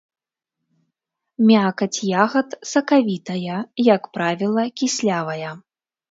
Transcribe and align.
Мякаць 1.49 1.99
ягад 2.21 2.49
сакавітая, 2.71 3.57
як 3.95 4.09
правіла, 4.17 4.63
кіслявая. 4.83 5.51